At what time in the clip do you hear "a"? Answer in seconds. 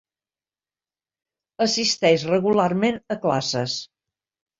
3.17-3.19